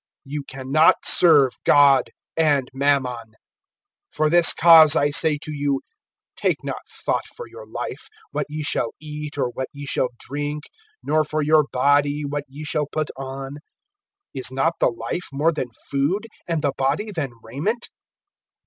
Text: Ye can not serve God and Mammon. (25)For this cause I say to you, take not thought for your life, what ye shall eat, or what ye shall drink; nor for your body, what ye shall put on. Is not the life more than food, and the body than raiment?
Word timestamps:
Ye 0.23 0.41
can 0.47 0.71
not 0.71 1.05
serve 1.05 1.53
God 1.63 2.09
and 2.35 2.67
Mammon. 2.73 3.35
(25)For 4.15 4.31
this 4.31 4.51
cause 4.51 4.95
I 4.95 5.11
say 5.11 5.37
to 5.43 5.51
you, 5.51 5.81
take 6.35 6.63
not 6.63 6.87
thought 6.89 7.27
for 7.35 7.47
your 7.47 7.67
life, 7.67 8.07
what 8.31 8.47
ye 8.49 8.63
shall 8.63 8.93
eat, 8.99 9.37
or 9.37 9.51
what 9.53 9.67
ye 9.73 9.85
shall 9.85 10.09
drink; 10.19 10.63
nor 11.03 11.23
for 11.23 11.43
your 11.43 11.65
body, 11.71 12.23
what 12.25 12.45
ye 12.49 12.63
shall 12.63 12.87
put 12.91 13.11
on. 13.15 13.57
Is 14.33 14.51
not 14.51 14.73
the 14.79 14.89
life 14.89 15.27
more 15.31 15.51
than 15.51 15.69
food, 15.91 16.25
and 16.47 16.63
the 16.63 16.73
body 16.75 17.11
than 17.11 17.33
raiment? 17.43 17.89